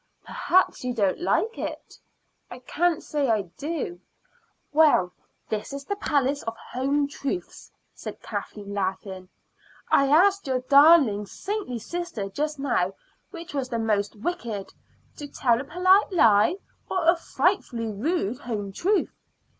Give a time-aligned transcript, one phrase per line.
[0.25, 1.99] "Perhaps you don't like it."
[2.49, 4.01] "I can't say I do."
[4.73, 5.13] "Well,
[5.47, 9.29] this is the Palace of Home Truths," said Kathleen, laughing.
[9.91, 12.93] "I asked your darling, saintly sister just now
[13.29, 14.73] which was the most wicked
[15.17, 16.55] to tell a polite lie,
[16.89, 19.13] or a frightfully rude home truth.